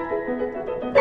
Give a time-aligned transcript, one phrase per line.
[0.00, 0.99] Thank you.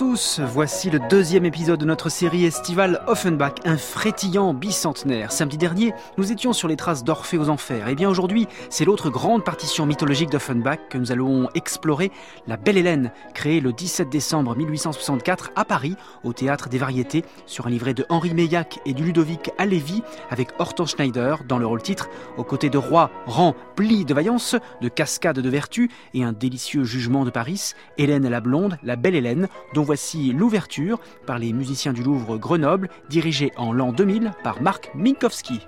[0.00, 5.30] Tous, voici le deuxième épisode de notre série estivale Offenbach, un frétillant bicentenaire.
[5.30, 7.86] Samedi dernier, nous étions sur les traces d'Orphée aux Enfers.
[7.86, 12.12] Et bien aujourd'hui, c'est l'autre grande partition mythologique d'Offenbach que nous allons explorer,
[12.46, 17.66] La Belle Hélène, créée le 17 décembre 1864 à Paris, au Théâtre des Variétés, sur
[17.66, 21.82] un livret de Henri Meillac et du Ludovic Alévi, avec Hortense Schneider dans le rôle
[21.82, 22.08] titre,
[22.38, 26.84] aux côtés de Roi, Rang, Pli de Vaillance, de Cascade de Vertu et un délicieux
[26.84, 31.92] jugement de Paris, Hélène la Blonde, La Belle Hélène, dont voici l'ouverture par les musiciens
[31.92, 35.66] du Louvre Grenoble, dirigé en l'an 2000 par Marc Minkowski.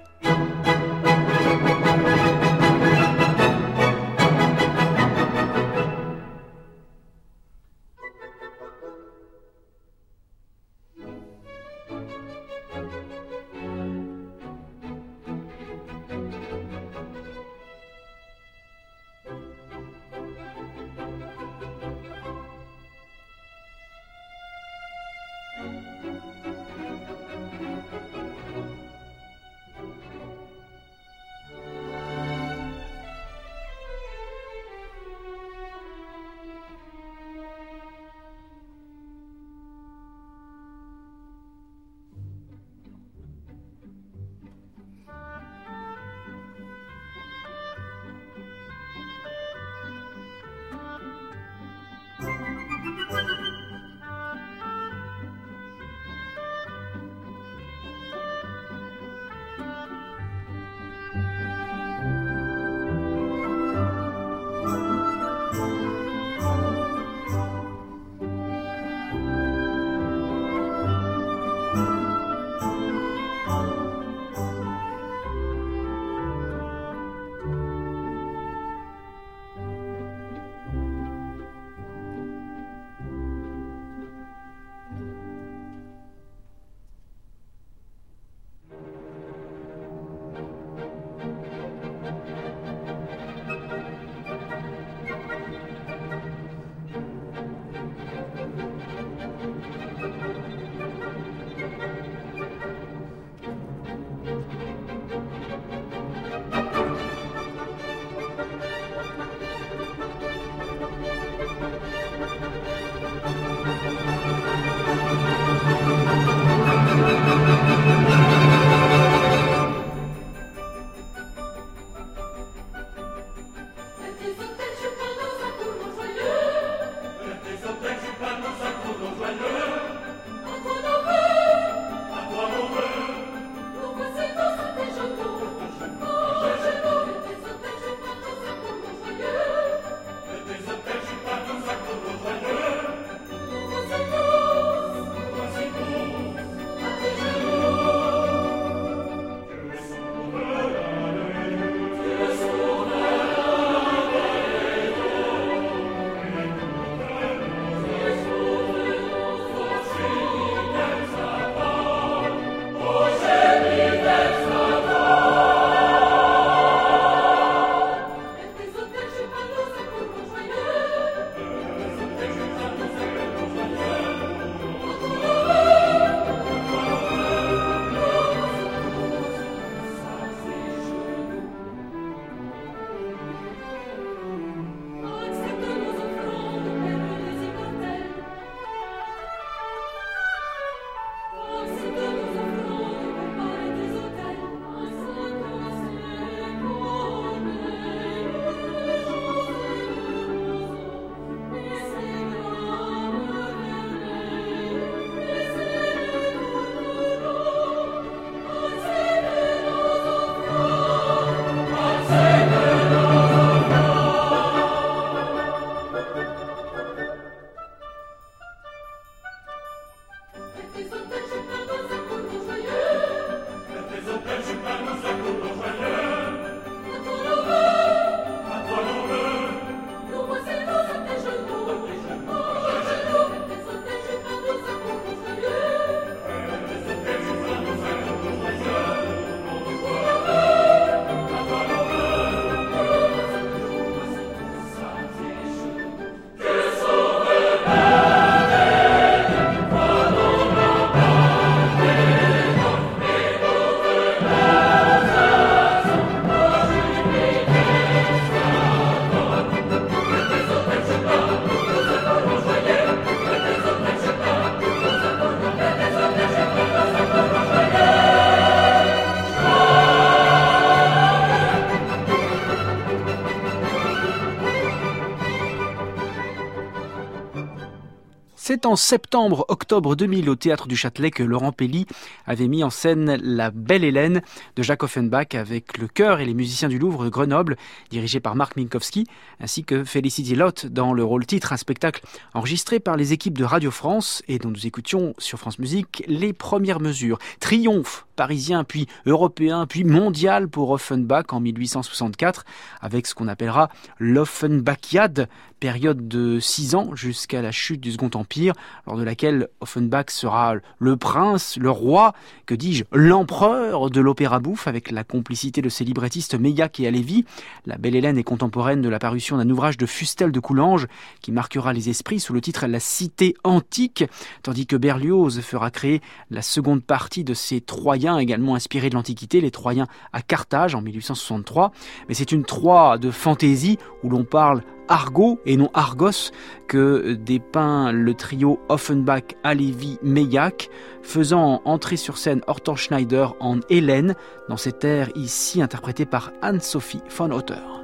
[278.52, 281.86] C'est en septembre-octobre 2000 au théâtre du Châtelet que Laurent Pelli
[282.26, 284.20] avait mis en scène La Belle Hélène
[284.56, 287.56] de Jacques Offenbach avec le chœur et les musiciens du Louvre de Grenoble,
[287.88, 289.06] dirigé par Marc Minkowski,
[289.40, 292.04] ainsi que Felicity Lott dans le rôle titre, un spectacle
[292.34, 296.34] enregistré par les équipes de Radio France et dont nous écoutions sur France Musique les
[296.34, 297.18] premières mesures.
[297.40, 302.44] Triomphe parisien, puis européen, puis mondial pour Offenbach en 1864,
[302.80, 305.28] avec ce qu'on appellera l'Offenbachiade,
[305.62, 308.52] période de six ans jusqu'à la chute du Second Empire,
[308.84, 312.14] lors de laquelle Offenbach sera le prince, le roi,
[312.46, 317.24] que dis-je, l'empereur de l'opéra bouffe, avec la complicité de ses librettistes Meillac et Alévi.
[317.64, 320.88] La Belle Hélène est contemporaine de la parution d'un ouvrage de Fustel de Coulanges,
[321.20, 324.02] qui marquera les esprits sous le titre La Cité antique,
[324.42, 326.00] tandis que Berlioz fera créer
[326.32, 330.82] la seconde partie de ces Troyens, également inspirés de l'Antiquité, les Troyens à Carthage en
[330.82, 331.70] 1863.
[332.08, 336.30] Mais c'est une Troie de fantaisie où l'on parle Argo et non Argos
[336.68, 340.70] que dépeint le trio Offenbach, Alevi, Meillac,
[341.02, 344.14] faisant entrer sur scène Horton Schneider en Hélène
[344.48, 347.81] dans cet air ici interprété par Anne-Sophie von Otter.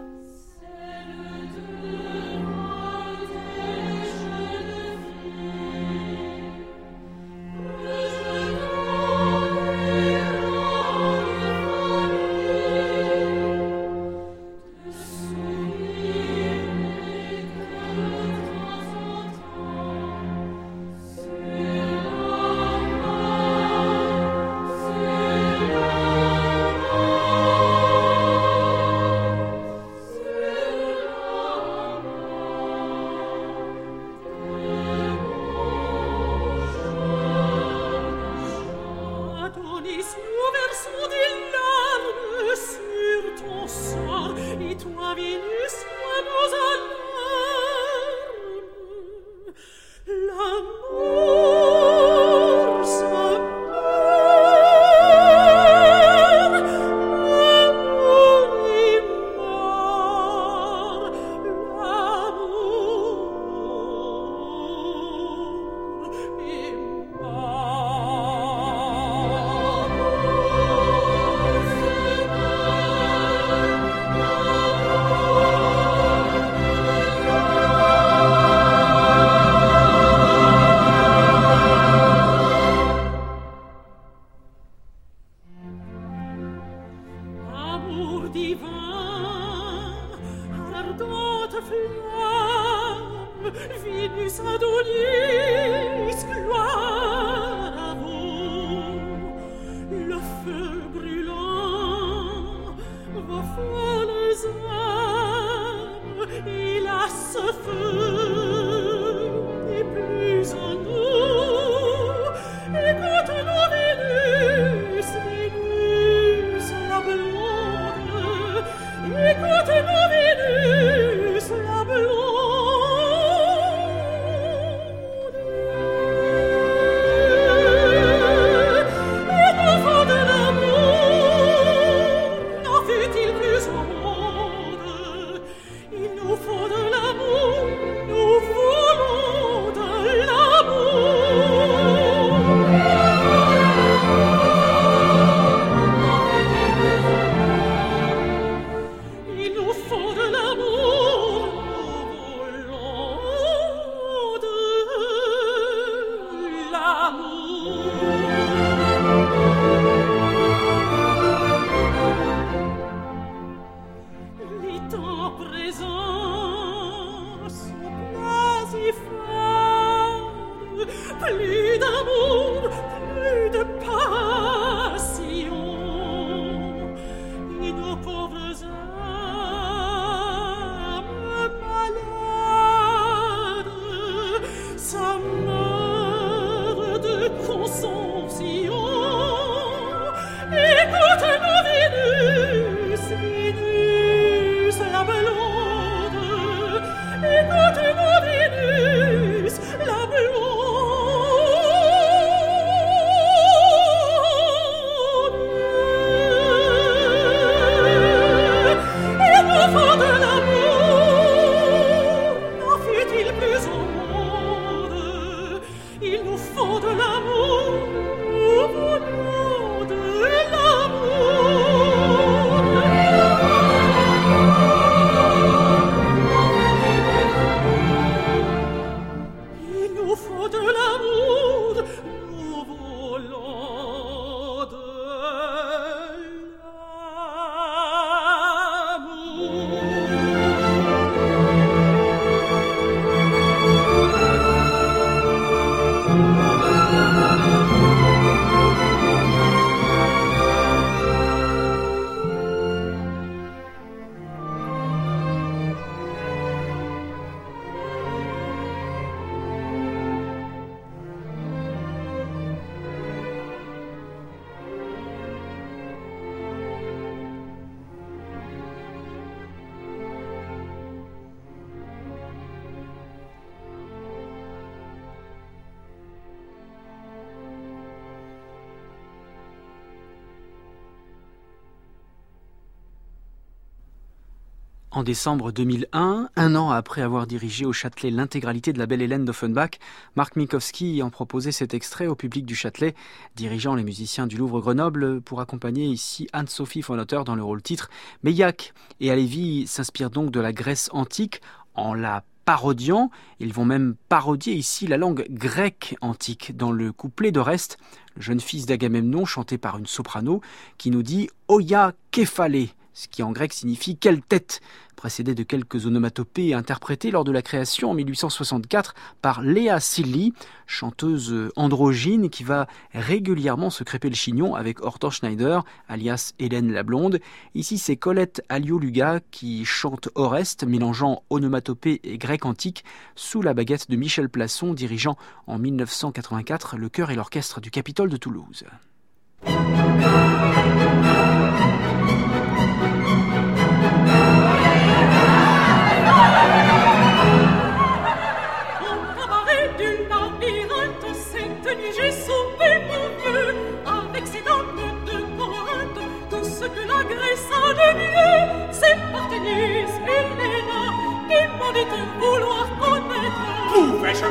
[284.99, 289.25] En décembre 2001, un an après avoir dirigé au Châtelet l'intégralité de la Belle Hélène
[289.25, 289.79] d'Offenbach,
[290.17, 292.97] Marc Minkowski en proposait cet extrait au public du Châtelet,
[293.37, 297.91] dirigeant les musiciens du Louvre Grenoble pour accompagner ici Anne-Sophie Fonotter dans le rôle titre.
[298.25, 301.43] Meillac et Alévi s'inspirent donc de la Grèce antique
[301.77, 303.13] en la parodiant.
[303.39, 307.79] Ils vont même parodier ici la langue grecque antique dans le couplet d'Oreste,
[308.17, 310.41] le jeune fils d'Agamemnon chanté par une soprano
[310.77, 314.61] qui nous dit Oya Kephalé ce qui en grec signifie quelle tête,
[314.97, 320.35] précédé de quelques onomatopées interprétées lors de la création en 1864 par Léa Silly,
[320.67, 326.83] chanteuse androgyne qui va régulièrement se crêper le chignon avec Horton Schneider, alias Hélène la
[326.83, 327.21] Blonde.
[327.55, 333.89] Ici, c'est Colette Alioluga qui chante Oreste, mélangeant onomatopée et grec antique, sous la baguette
[333.89, 338.65] de Michel Plasson, dirigeant en 1984 le chœur et l'orchestre du Capitole de Toulouse.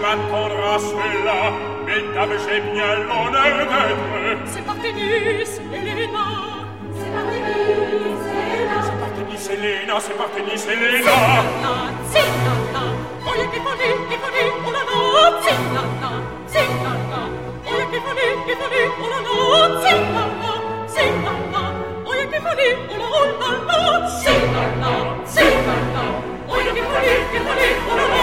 [0.07, 1.51] À cela,
[1.85, 4.45] mesdames, j'ai bien l'honneur d'être.
[4.45, 5.43] C'est Parthénis, Héléna.
[6.95, 8.79] C'est Parthénis, Héléna.
[8.83, 11.17] C'est Parthénis, Héléna, c'est Parthénis, Héléna.
[12.09, 12.83] C'est Nana,
[13.25, 14.93] y'a qui folie, qui folie, oh la la.
[15.43, 16.11] C'est Nana,
[16.47, 17.21] c'est Nana,
[17.65, 19.35] qui folie, qui folie, oh la la.
[19.83, 20.51] C'est Nana,
[20.87, 21.63] c'est Nana,
[22.07, 23.79] y'a qui folie, oh la la.
[24.07, 24.91] C'est Nana,
[25.25, 26.03] c'est Nana,
[26.47, 26.71] oh la
[27.97, 28.16] la.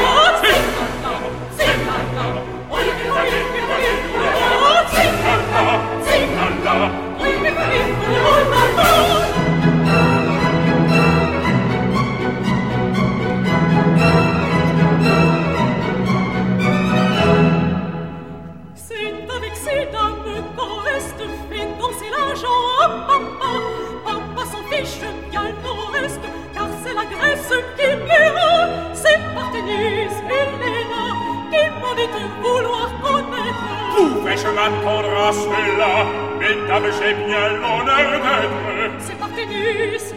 [33.96, 36.33] Pouvais-je m'attendre à cela?
[36.44, 39.00] et ta j'ai bien l'honneur d'être.
[39.00, 39.54] C'est Parthénis,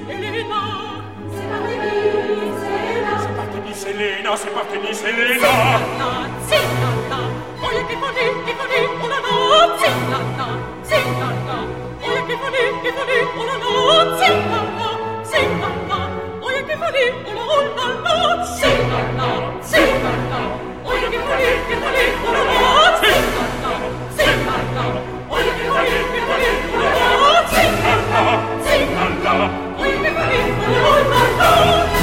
[0.09, 0.61] Elena.
[1.31, 2.07] C'est Parthénis,
[2.77, 3.13] Elena.
[3.23, 4.31] C'est Parthénis, Elena.
[4.35, 5.53] C'est Parthénis, Elena.
[6.47, 7.21] C'est Nana,
[7.59, 9.33] Oh, il est défendu, défendu, oh la la.
[9.79, 10.47] C'est Nana,
[10.83, 11.57] c'est Nana.
[12.01, 13.71] Oh, il est défendu, défendu, oh la la.
[14.19, 14.89] C'est Nana,
[15.23, 15.99] c'est Nana.
[16.41, 18.45] Oh, il est défendu, oh la oh la la.
[18.45, 19.29] C'est Nana,
[19.61, 20.41] c'est Nana.
[20.85, 21.31] Oh, il oh
[22.25, 22.67] la la.
[23.01, 23.71] C'est Nana,
[24.17, 25.06] c'est Nana.
[28.25, 29.47] la, zingala,
[29.79, 31.96] ui mi farin, ui mi farin,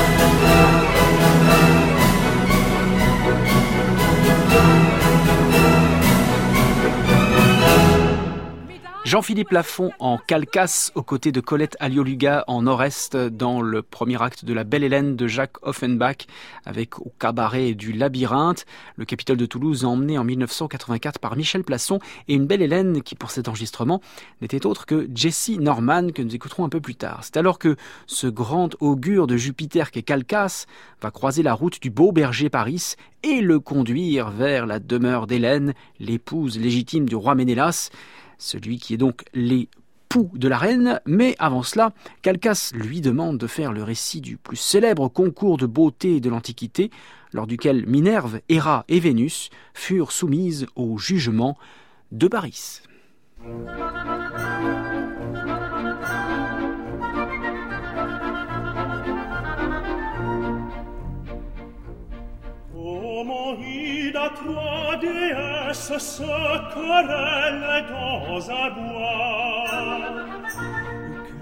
[9.04, 14.46] Jean-Philippe Lafont en Calcasse aux côtés de Colette Alioluga en Nord-Est dans le premier acte
[14.46, 16.26] de La Belle Hélène de Jacques Offenbach
[16.64, 18.64] avec au cabaret du Labyrinthe,
[18.96, 23.14] le Capitole de Toulouse emmené en 1984 par Michel Plasson et une Belle Hélène qui
[23.14, 24.00] pour cet enregistrement
[24.40, 27.20] n'était autre que Jessie Norman que nous écouterons un peu plus tard.
[27.24, 30.64] C'est alors que ce grand augure de Jupiter qu'est Calcasse
[31.02, 35.74] va croiser la route du beau berger Paris et le conduire vers la demeure d'Hélène,
[36.00, 37.90] l'épouse légitime du roi Ménélas
[38.38, 43.46] celui qui est donc l'époux de la reine, mais avant cela, Calcas lui demande de
[43.46, 46.90] faire le récit du plus célèbre concours de beauté de l'Antiquité,
[47.32, 51.58] lors duquel Minerve, Héra et Vénus furent soumises au jugement
[52.12, 52.80] de Paris.
[65.74, 66.22] laisse se
[66.74, 69.64] querelle dans un bois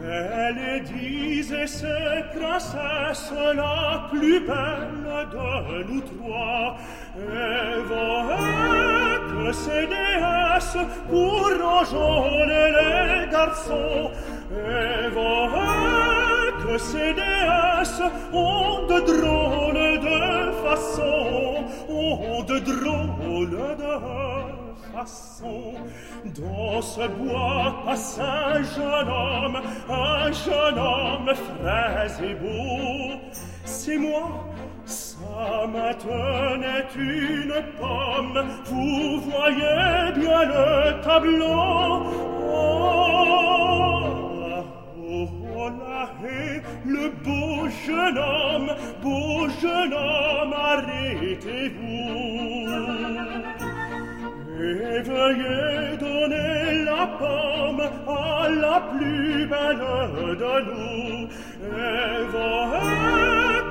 [0.00, 6.76] Qu'elle dise ses princesses la plus belle de nous trois
[7.16, 14.10] Et voyez que ces déesses pour enjôler les garçons
[14.50, 21.51] Et voyez que ces déesses ont de drôles de façons
[22.48, 23.94] de drôles de
[24.92, 25.74] façons.
[26.24, 33.20] Dans ce bois passe un jeune homme, un jeune homme frais et beau.
[33.64, 34.24] C'est moi,
[34.84, 42.02] ça main tenait une pomme, vous voyez bien le tableau.
[42.44, 43.04] Oh,
[44.98, 48.70] oh, oh la haie, le beau jeune homme,
[49.02, 50.21] beau jeune homme,
[59.52, 61.28] belle de nous
[61.78, 62.22] et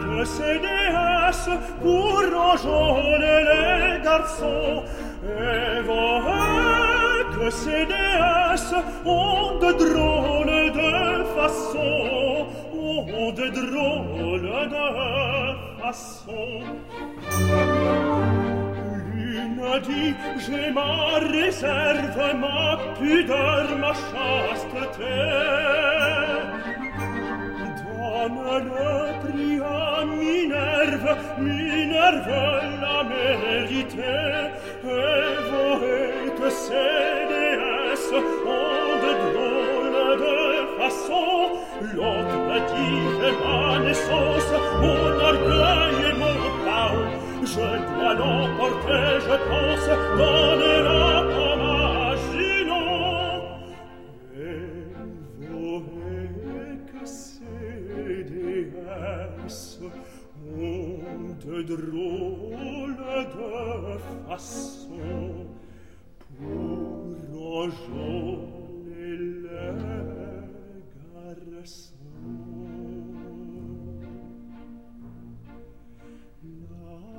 [0.04, 4.84] que ces déesses pour enjôler les garçons
[5.24, 5.82] et
[7.36, 10.94] que ces déesses ont de drôles de
[11.36, 12.38] façons
[12.88, 14.88] ont de drôles de
[15.82, 16.62] façons
[19.16, 20.94] L'une dit j'ai ma
[21.36, 25.20] réserve ma Ty darma sciaste te.
[27.82, 29.80] Doamnă pria
[30.20, 31.14] Minerva
[31.46, 32.46] Minerva
[32.82, 34.14] la merite.
[34.84, 35.10] E
[35.50, 37.46] voi te sede
[37.92, 38.62] es O
[39.02, 40.40] de drôle de
[40.78, 41.40] façon
[41.96, 44.54] L'autre dit ma naissance
[46.66, 46.96] pau.
[47.52, 49.88] Je dois l'emporter, je pense,
[50.18, 50.52] dans
[61.42, 65.48] te drôle de façon
[66.38, 69.74] pour enjôler les
[71.54, 71.96] garçons.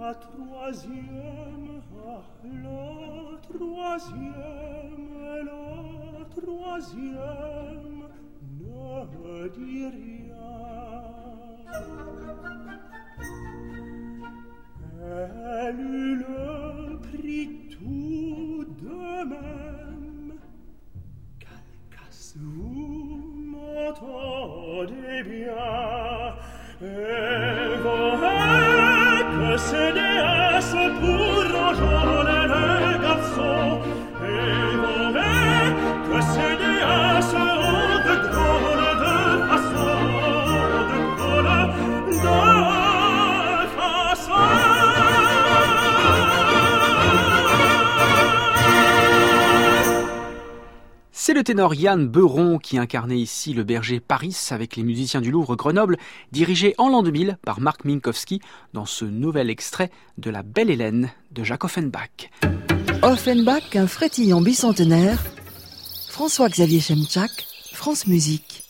[0.00, 4.32] La troisième, ah, la troisième,
[5.46, 7.98] la troisième
[8.60, 10.42] ne dit rien.
[51.42, 55.56] Le ténor Yann Beuron qui incarnait ici le berger Paris avec les musiciens du Louvre
[55.56, 55.96] Grenoble,
[56.30, 58.40] dirigé en l'an 2000 par Marc Minkowski
[58.74, 62.30] dans ce nouvel extrait de La Belle Hélène de Jacques Offenbach.
[63.02, 65.20] Offenbach, un frétillant bicentenaire.
[66.10, 67.32] François-Xavier Chemchak,
[67.72, 68.62] France Musique.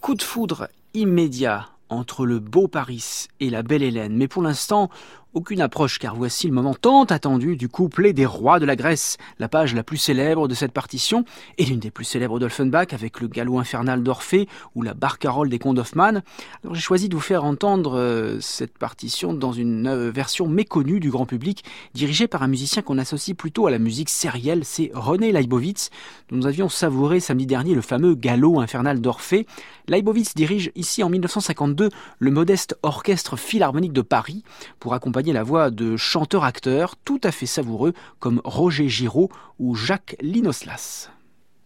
[0.00, 4.90] Coup de foudre immédiat entre le beau Paris et la belle Hélène, mais pour l'instant,
[5.36, 9.18] aucune approche, car voici le moment tant attendu du couplet des rois de la Grèce,
[9.38, 11.26] la page la plus célèbre de cette partition,
[11.58, 15.58] et l'une des plus célèbres d'Olfenbach, avec le galop infernal d'Orphée ou la barcarolle des
[15.58, 16.22] contes d'Hoffmann.
[16.64, 21.00] Alors j'ai choisi de vous faire entendre euh, cette partition dans une euh, version méconnue
[21.00, 24.90] du grand public, dirigée par un musicien qu'on associe plutôt à la musique sérielle, c'est
[24.94, 25.90] René Leibovitz,
[26.30, 29.46] dont nous avions savouré samedi dernier le fameux galop infernal d'Orphée.
[29.86, 34.42] Leibovitz dirige ici en 1952 le modeste orchestre philharmonique de Paris
[34.80, 40.16] pour accompagner la voix de chanteurs-acteurs tout à fait savoureux comme Roger Giraud ou Jacques
[40.20, 41.10] Linoslas.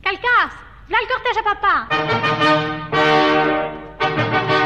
[0.03, 0.51] Calcas,
[0.89, 1.43] v'là le cortège à
[4.51, 4.60] Ces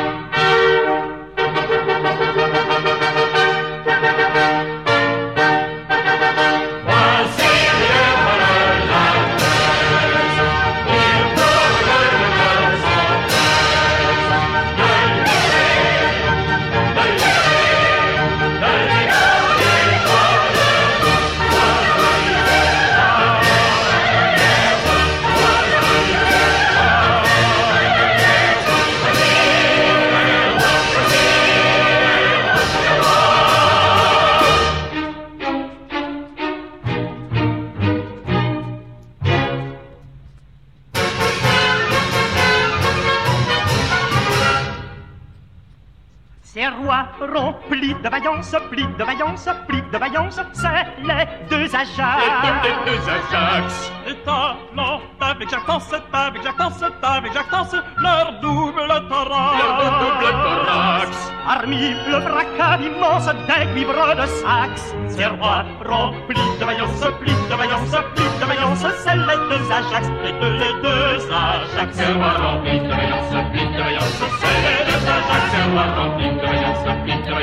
[48.24, 52.22] vaillance, plis de vaillance, plis de vaillance, c'est les deux Ajax.
[52.62, 53.92] Les deux Ajax.
[54.06, 59.58] Et talent, avec jactance, avec jactance, avec jactance, leur double thorax.
[59.58, 61.32] Leur double thorax.
[61.46, 64.94] Armis le fracas immense des cuivres de Saxe.
[65.08, 70.08] Ces rois remplis de vaillance, plis de vaillance, plis de vaillance, c'est les deux Ajax,
[70.24, 71.92] les deux, les deux Ajax.
[71.92, 75.43] Ces rois remplis de vaillance, plis de vaillance, c'est les deux Ajax.
[75.54, 77.34] De.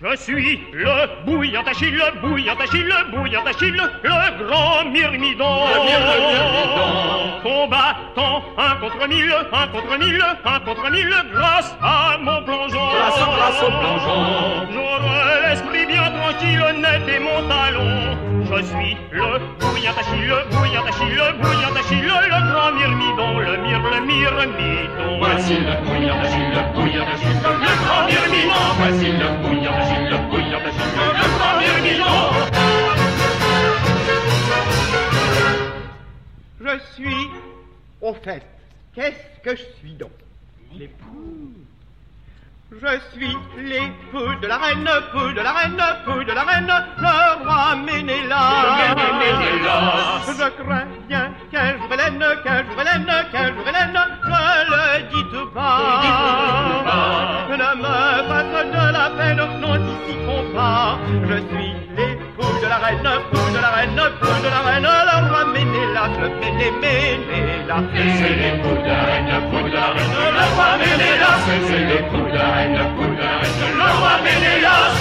[0.00, 5.66] Je suis le bouillant Achille, le bouillant Achille, le bouillant Achille, le grand myrmidon.
[5.66, 7.40] Le myrmidon.
[7.42, 12.88] Combattant un contre mille, un contre mille, un contre mille, grâce à mon plongeon.
[12.94, 14.68] Grâce, grâce au plongeon.
[14.72, 18.27] J'aurai l'esprit bien tranquille, net et mon talon.
[18.50, 23.56] Je suis le bouillant Achille, le bouillant Achille, le bouillant Achille, le grand myrmidon, le
[23.58, 25.18] myr, le myrmidon.
[25.18, 27.52] Voici le bouillant d'Achille, le bouillant d'Achille, le
[27.84, 28.64] grand myrmidon.
[28.78, 32.18] Voici le bouillant d'Achille, le bouillant d'Achille, le grand myrmidon.
[36.60, 37.22] Je suis,
[38.00, 38.44] au fait,
[38.94, 40.10] qu'est-ce que je suis donc?
[40.72, 41.52] L'époux.
[42.70, 47.42] Je suis l'époux de la reine, époux de la reine, époux de la reine, le
[47.42, 48.66] roi Ménélas.
[50.26, 54.36] Je crains bien qu'un jour Hélène, qu'un jour Hélène, qu'un jour Hélène, ne
[54.68, 56.02] le dites pas.
[56.02, 57.46] Ne le dites pas.
[57.48, 57.94] Ne me
[58.28, 60.98] fasse de la peine, n'anticipons pas.
[61.26, 61.87] Je suis
[62.68, 64.88] de la reine, époux de la reine, époux de la reine, le
[65.30, 67.84] roi Ménélas, le Méné Ménélas.
[67.94, 71.38] C'est l'époux de la reine, de la reine, le roi Ménélas.
[71.66, 72.78] C'est l'époux de la reine, de
[73.22, 74.92] la reine, le roi Ménélas.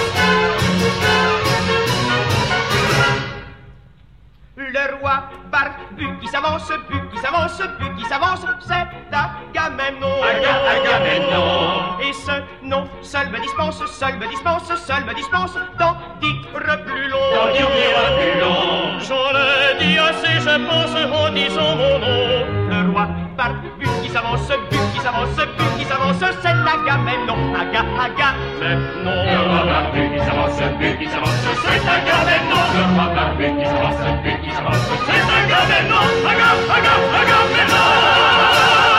[4.60, 8.74] Le roi barbu qui s'avance, bu qui s'avance, bu qui s'avance, c'est
[9.14, 10.08] Agamemnon.
[10.24, 12.00] Aga- Agamemnon.
[12.02, 12.32] Et ce
[12.64, 16.42] nom seul me dispense, seul me dispense, seul me dispense d'en dire
[16.86, 17.20] plus long.
[17.36, 19.00] D'en dire plus long.
[19.00, 22.46] J'en ai dit assez, je pense, en disant mon nom.
[22.72, 23.70] Le roi barbu
[24.02, 27.38] qui s'avance, bu qui s'avance, bu qui s'avance, c'est Agamemnon.
[27.54, 29.24] Aga, Agamemnon.
[29.32, 29.62] Le roi
[29.94, 32.64] qui s'avance, but qui s'avance, c'est Agamemnon.
[32.78, 33.08] Le roi
[33.38, 36.06] qui s'avance, but qui s'avance, c'est Agamemnon.
[36.32, 38.98] Aga- Aga- Agamemnon.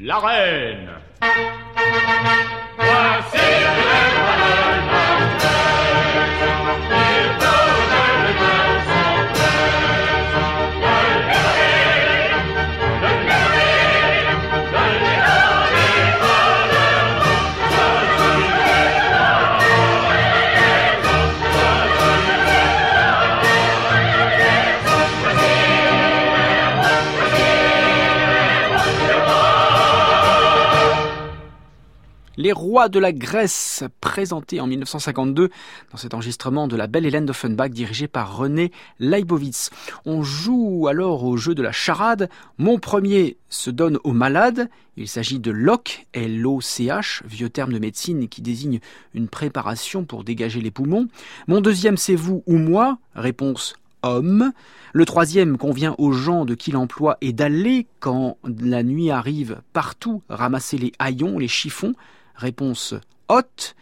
[0.00, 0.90] La reine.
[2.76, 4.21] Voici le roi
[32.52, 35.48] Les rois de la Grèce, présentés en 1952
[35.90, 39.70] dans cet enregistrement de la belle Hélène d'Offenbach dirigé par René Leibovitz.
[40.04, 42.28] On joue alors au jeu de la charade.
[42.58, 44.68] Mon premier se donne au malade.
[44.98, 48.80] Il s'agit de LOC, L-O-C-H, vieux terme de médecine qui désigne
[49.14, 51.08] une préparation pour dégager les poumons.
[51.46, 54.52] Mon deuxième c'est vous ou moi, réponse homme.
[54.92, 60.20] Le troisième convient aux gens de qui l'emploi est d'aller, quand la nuit arrive, partout
[60.28, 61.94] ramasser les haillons, les chiffons,
[62.34, 62.94] réponse
[63.28, 63.74] hôte.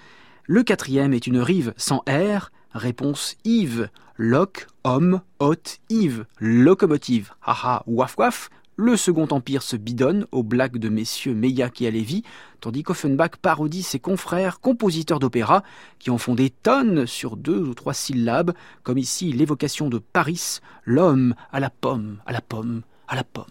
[0.44, 3.88] Le quatrième est une rive sans R, réponse Yves.
[4.16, 6.26] Loc, homme, hôte, Yves.
[6.38, 8.50] Locomotive, haha, waf waf.
[8.76, 12.22] Le Second Empire se bidonne aux blagues de messieurs Meillac et Alévi,
[12.60, 15.62] tandis qu'Offenbach parodie ses confrères compositeurs d'opéra
[15.98, 20.60] qui en font des tonnes sur deux ou trois syllabes, comme ici l'évocation de Paris,
[20.86, 23.44] l'homme à la pomme, à la pomme, à la pomme.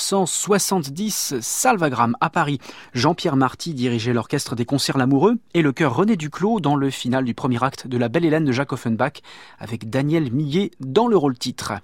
[0.00, 2.58] 1970, Salvagram à Paris.
[2.94, 7.24] Jean-Pierre Marty dirigeait l'orchestre des concerts L'Amoureux et le chœur René Duclos dans le final
[7.24, 9.20] du premier acte de La Belle Hélène de Jacques Offenbach
[9.58, 11.74] avec Daniel Millet dans le rôle titre.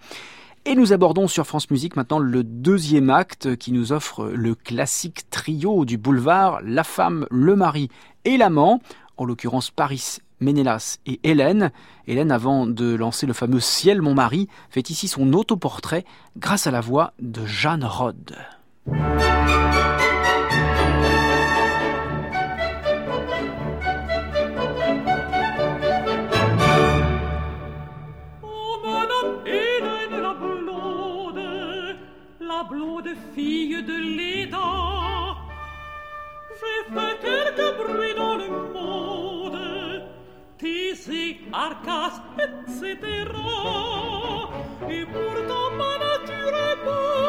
[0.64, 5.28] Et nous abordons sur France Musique maintenant le deuxième acte qui nous offre le classique
[5.30, 7.90] trio du boulevard, la femme, le mari
[8.24, 8.80] et l'amant,
[9.18, 11.70] en l'occurrence Paris Ménélas et Hélène.
[12.06, 16.04] Hélène, avant de lancer le fameux Ciel, mon mari, fait ici son autoportrait
[16.36, 18.36] grâce à la voix de Jeanne Rode.
[32.68, 34.58] Blonde, fille de Léda.
[36.58, 38.15] J'ai fait quelques bruits
[41.58, 43.00] Arcas, etc.
[44.90, 47.25] Et pourtant ma nature est bonne.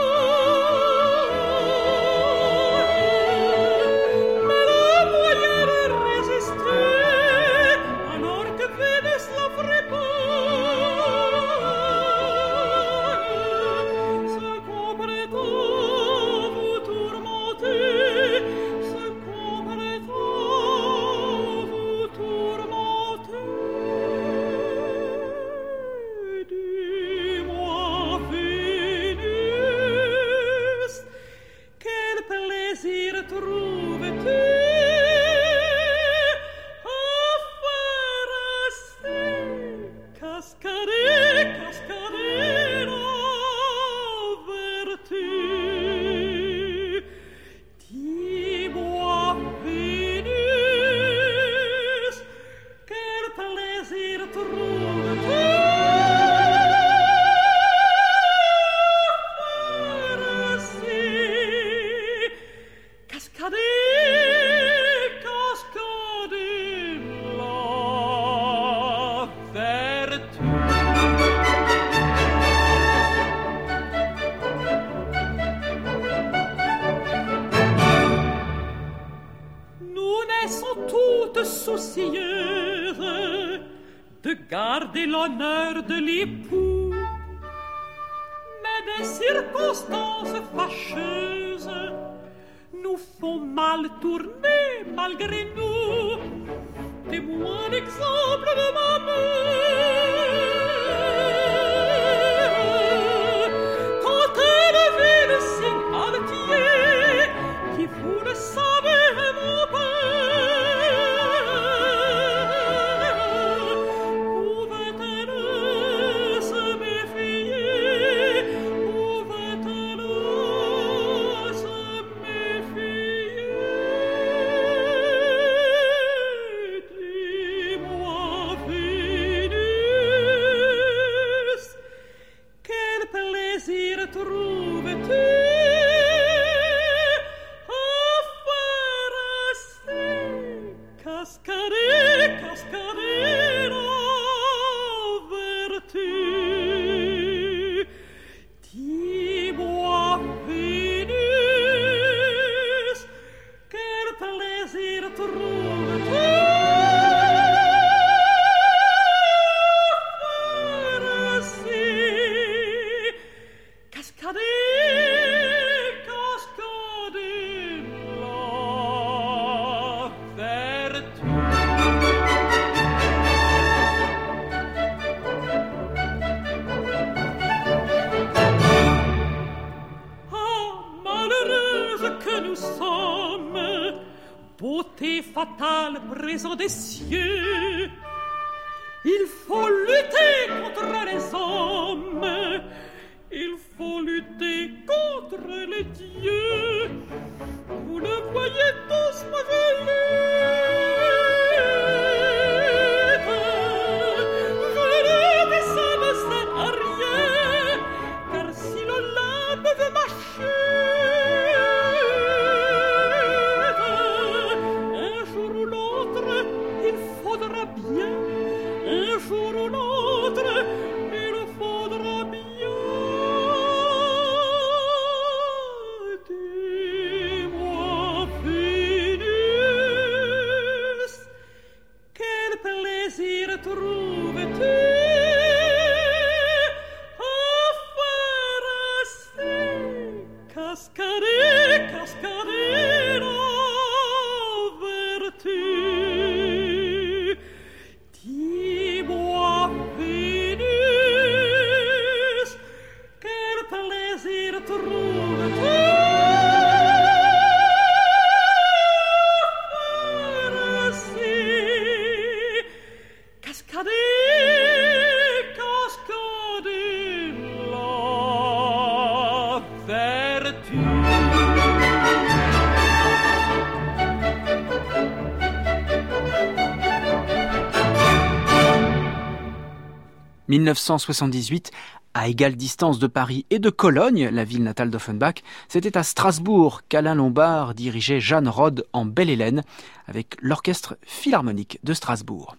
[280.47, 281.71] 1978,
[282.13, 286.81] à égale distance de Paris et de Cologne, la ville natale d'Offenbach, c'était à Strasbourg
[286.89, 289.63] qu'Alain Lombard dirigeait Jeanne Rode en Belle Hélène
[290.07, 292.55] avec l'orchestre philharmonique de Strasbourg.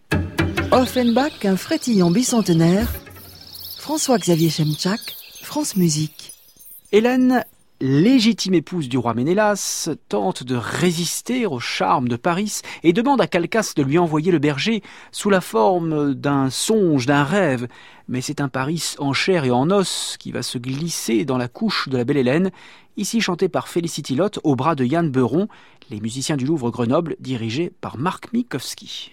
[0.70, 2.88] Offenbach, un frétillant bicentenaire.
[3.78, 5.00] François-Xavier Chemchak,
[5.42, 6.32] France Musique.
[6.92, 7.42] Hélène
[7.80, 13.26] légitime épouse du roi Ménélas, tente de résister au charme de Paris et demande à
[13.26, 17.68] Calcas de lui envoyer le berger sous la forme d'un songe, d'un rêve.
[18.08, 21.48] Mais c'est un Paris en chair et en os qui va se glisser dans la
[21.48, 22.50] couche de la belle Hélène,
[22.96, 25.48] ici chanté par Félicity Lotte au bras de Yann Beuron,
[25.90, 29.12] les musiciens du Louvre Grenoble dirigés par Marc Mikowski.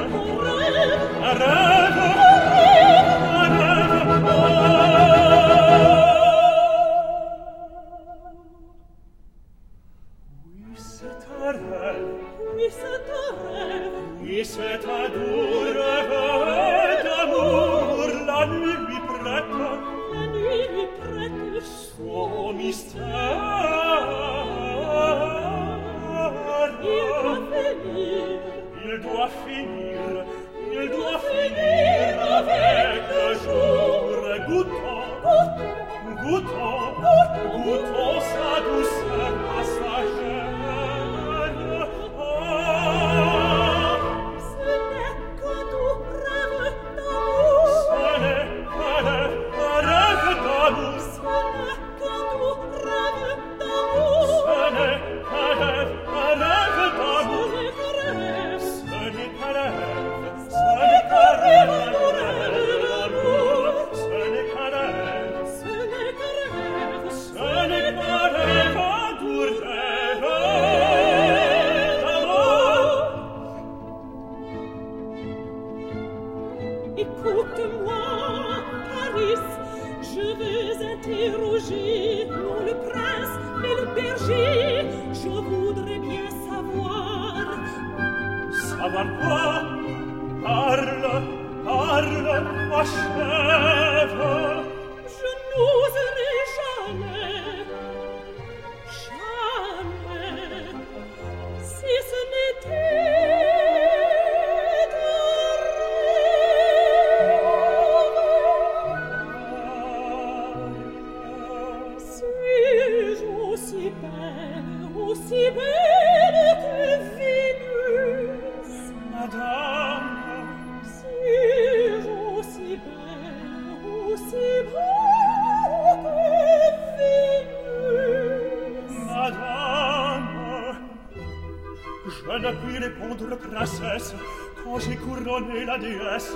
[132.31, 134.15] je n'ai pu répondre princesse
[134.63, 136.33] quand j'ai couronné la déesse.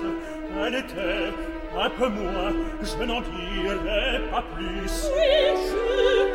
[0.64, 1.32] Elle était
[1.78, 5.10] un peu moins, je n'en dirai pas plus.
[5.14, 5.76] Oui, je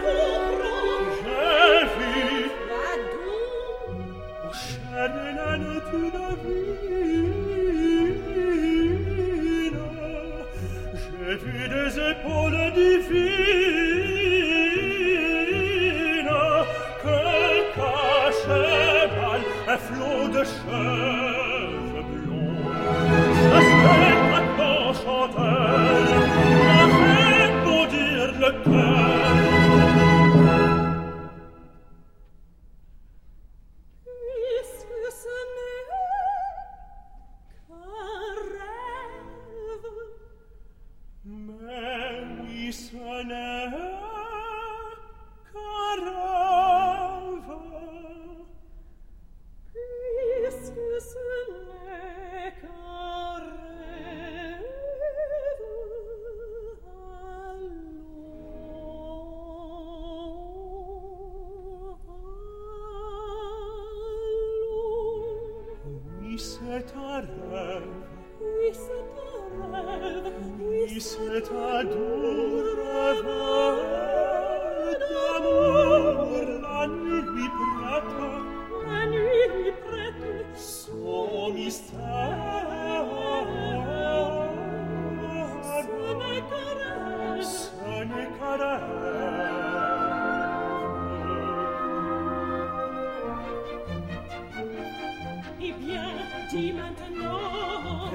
[0.02, 0.61] comprends.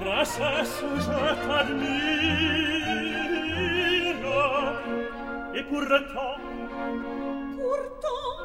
[0.04, 1.06] Rasa je
[1.46, 1.86] t'admire
[5.54, 6.36] Et pourtant
[7.56, 8.36] Pourtant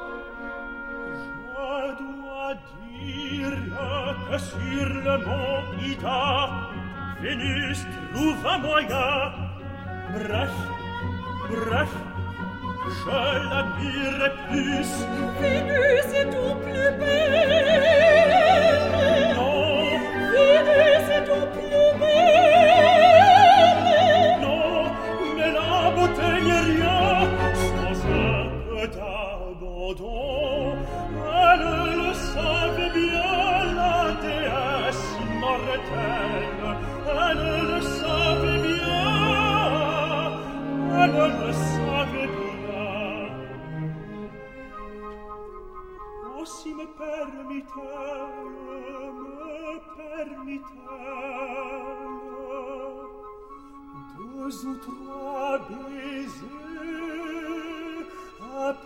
[1.20, 1.30] Je
[2.00, 2.54] dois
[2.88, 3.58] dire
[4.30, 6.22] Que sur le mont Ida
[7.22, 9.12] Vénus trouve un moyen
[10.14, 10.56] Bref,
[11.50, 11.94] bref
[12.88, 13.10] Je
[13.50, 14.92] l'admire plus
[15.42, 18.11] Vénus est tout plus belle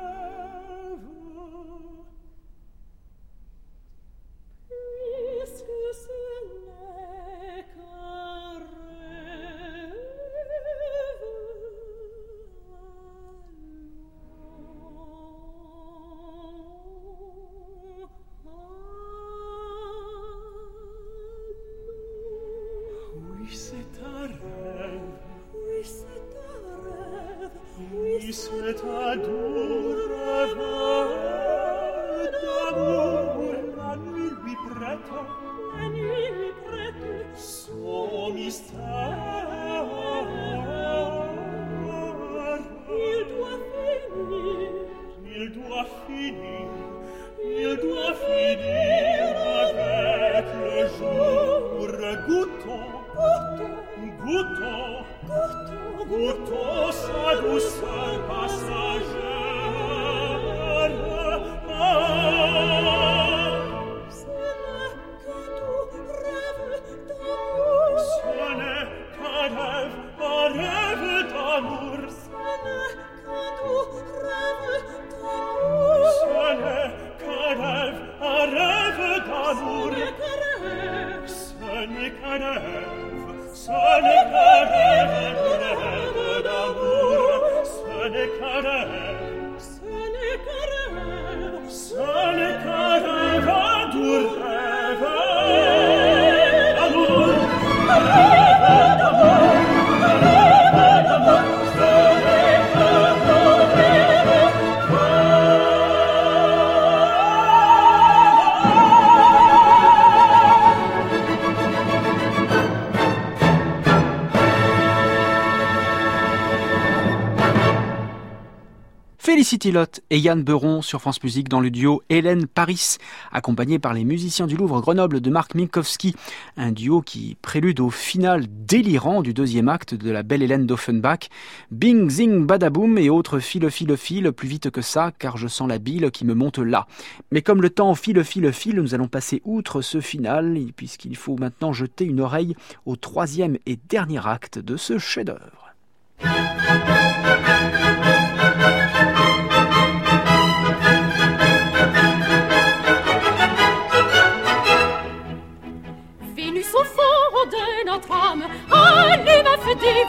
[119.71, 122.97] Lott et Yann Beuron sur France Musique dans le duo Hélène Paris,
[123.31, 126.15] accompagné par les musiciens du Louvre Grenoble de Marc Minkowski,
[126.55, 131.29] un duo qui prélude au final délirant du deuxième acte de la belle Hélène d'Offenbach.
[131.71, 135.67] Bing zing badaboum et autres file file file plus vite que ça car je sens
[135.67, 136.85] la bile qui me monte là.
[137.31, 141.37] Mais comme le temps file file file, nous allons passer outre ce final puisqu'il faut
[141.37, 145.73] maintenant jeter une oreille au troisième et dernier acte de ce chef-d'œuvre.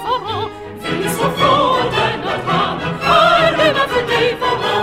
[0.01, 0.49] Feu dévorant.
[0.81, 4.80] Vénus au fond de notre âme, allume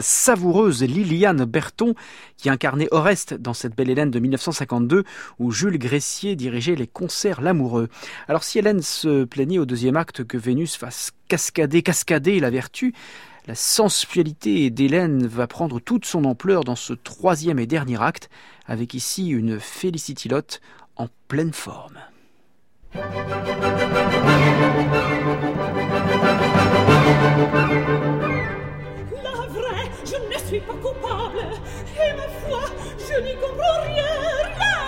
[0.00, 1.94] savoureuse Liliane Berton
[2.36, 5.04] qui incarnait Oreste dans cette belle Hélène de 1952
[5.38, 7.88] où Jules Gressier dirigeait les concerts L'amoureux.
[8.28, 12.94] Alors si Hélène se plaignait au deuxième acte que Vénus fasse cascader, cascader la vertu,
[13.48, 18.28] la sensualité d'Hélène va prendre toute son ampleur dans ce troisième et dernier acte,
[18.66, 20.60] avec ici une Felicity Lot
[20.96, 21.98] en pleine forme.
[30.48, 31.44] Suis pas coupable.
[31.94, 32.62] Et ma foi,
[32.98, 34.14] je n'y comprends rien.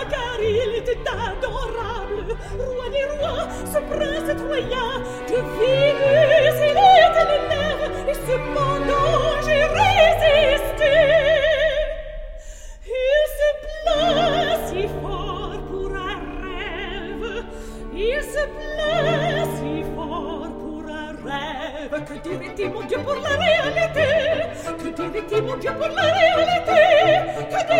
[0.09, 2.35] Car il était adorable.
[2.57, 4.89] Roi des rois, ce prince troyen,
[5.29, 7.83] de Vénus, il était l'élève.
[8.09, 10.93] Et cependant, j'ai résisté.
[12.87, 17.45] Il se plaint si fort pour un rêve.
[17.93, 21.93] Il se plaint si fort pour un rêve.
[22.05, 24.09] Que dirait-il, mon Dieu, pour la réalité?
[25.41, 26.77] Que dirait-il, mon Dieu, pour la réalité
[27.49, 27.70] Que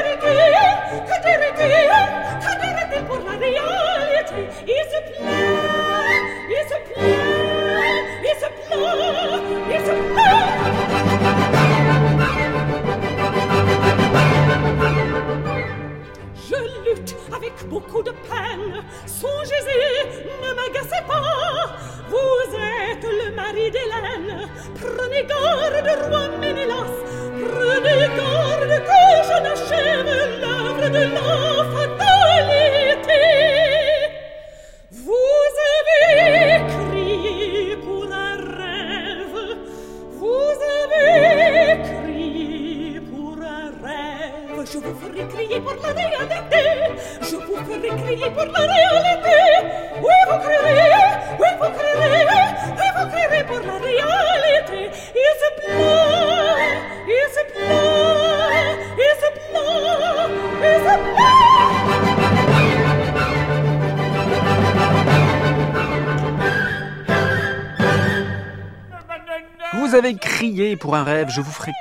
[70.82, 71.72] pour un rêve, je vous ferai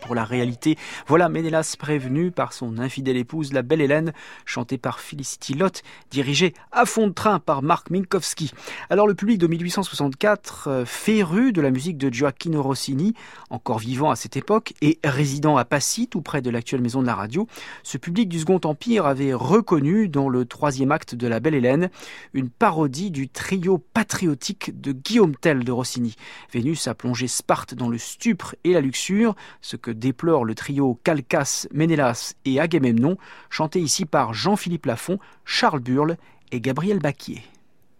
[0.00, 0.76] pour la réalité.
[1.06, 4.12] Voilà Ménélas prévenu par son infidèle épouse, la belle Hélène,
[4.44, 8.52] chantée par Felicity Lott, dirigée à fond de train par Marc Minkowski.
[8.90, 13.14] Alors le public de 1864, euh, féru de la musique de Gioacchino Rossini,
[13.50, 17.06] encore vivant à cette époque et résidant à Passy, tout près de l'actuelle maison de
[17.06, 17.48] la radio,
[17.82, 21.90] ce public du Second Empire avait reconnu dans le troisième acte de la belle Hélène
[22.34, 26.14] une parodie du trio patriotique de Guillaume Tell de Rossini.
[26.52, 31.00] Vénus a plongé Sparte dans le stupre et la luxure, ce que déplore le trio
[31.04, 33.16] Calcas, Ménélas et Agamemnon,
[33.50, 36.16] chanté ici par Jean-Philippe Lafont, Charles Burle
[36.52, 37.42] et Gabriel Baquier.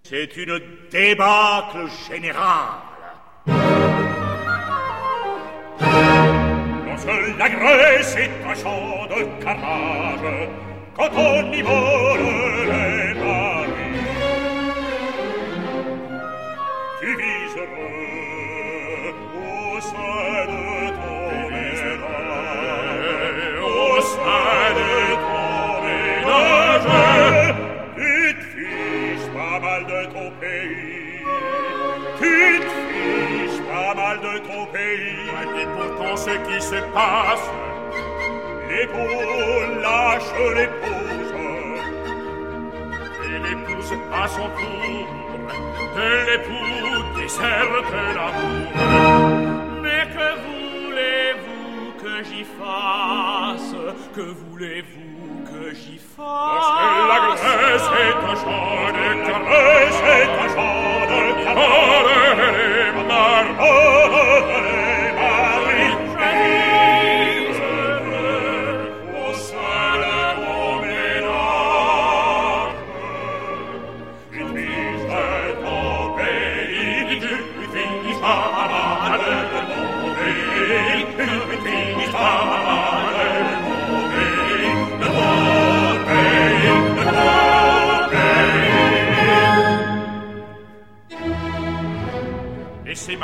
[0.02, 2.78] C'est une débâcle générale.
[6.86, 10.48] Non seul la Grèce est un champ de carnage,
[10.96, 12.20] quand on y vole
[12.70, 14.00] les maris.
[17.00, 19.14] Tu vis heureux
[19.76, 20.65] au sein de
[27.96, 31.22] Tu te fiches pas mal de ton pays.
[32.18, 35.30] Tu te fiches pas mal de ton pays.
[35.60, 37.46] Et pourtant ce qui se passe,
[38.68, 41.32] l'épaule lâche l'épouse.
[43.24, 45.06] Et l'épouse à son tour,
[45.96, 48.70] de l'époux déserte l'amour.
[49.82, 50.55] Mais que voulez-vous
[52.18, 53.74] que j'y fasse.
[54.14, 57.42] Que voulez-vous que j'y Parce que la fasse?
[57.42, 59.06] Grèce est un champ de
[59.44, 61.20] Grèce est un champ de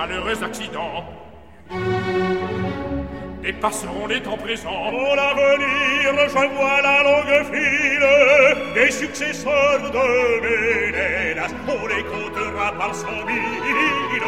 [0.02, 1.04] malheureux accidents
[3.40, 4.90] dépasseront les temps présents.
[4.90, 8.08] Pour l'avenir, je vois la longue file
[8.74, 10.06] des successeurs de
[10.44, 11.54] Ménélas.
[11.68, 14.26] On les comptera par cent mille.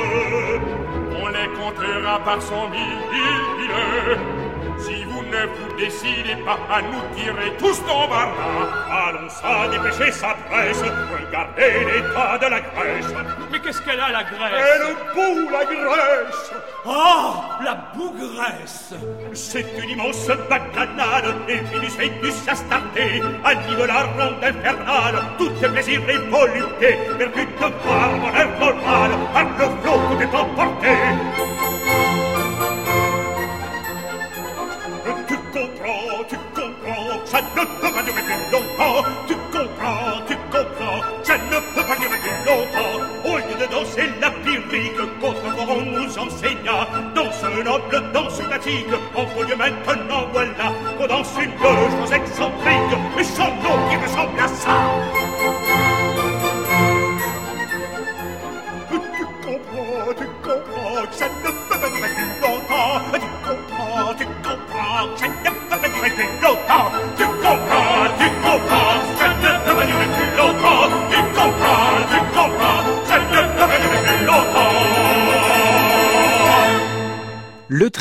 [1.20, 4.43] On les comptera par cent mille.
[5.34, 10.80] Ne vous décidez pas à nous tirer tous d'embarras, allons ça dépêcher sa presse.
[10.80, 13.12] Regardez l'état de la Grèce.
[13.50, 14.64] Mais qu'est-ce qu'elle a, la Grèce?
[14.74, 16.52] Elle bout la Grèce
[16.86, 18.94] Oh, la bougresse
[19.32, 26.00] C'est une immense bacchanale, et Vénus Vénus Astarté anime la ronde infernale, tout est plaisir
[26.08, 30.94] et volupté, but de voir mon air normal, par le flot tout est emporté.
[37.34, 41.96] Ça ne peut pas durer plus longtemps, tu comprends, tu comprends, ça ne peut pas
[41.96, 48.12] durer plus longtemps, au lieu de danser la lyrique qu'autrefois on nous enseigna Danse noble,
[48.12, 53.96] danse classique En lieu maintenant voilà Qu'on danse une chose excentrique Mais sans nom qui
[53.96, 54.36] ressemble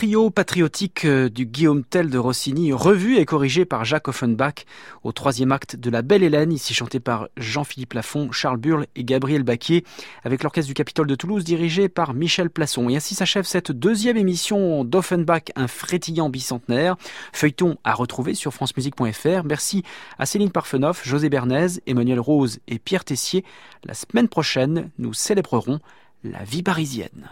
[0.03, 4.65] trio patriotique euh, du Guillaume Tell de Rossini, revu et corrigé par Jacques Offenbach
[5.05, 9.05] au troisième acte de La Belle Hélène, ici chanté par Jean-Philippe Lafont, Charles Burle et
[9.05, 9.85] Gabriel Baquier,
[10.25, 12.89] avec l'orchestre du Capitole de Toulouse dirigé par Michel Plasson.
[12.89, 16.97] Et ainsi s'achève cette deuxième émission d'Offenbach, un frétillant bicentenaire.
[17.31, 19.45] Feuilleton à retrouver sur francemusique.fr.
[19.45, 19.83] Merci
[20.19, 23.45] à Céline Parfenoff, José Bernays, Emmanuel Rose et Pierre Tessier.
[23.85, 25.79] La semaine prochaine, nous célébrerons
[26.25, 27.29] la vie parisienne.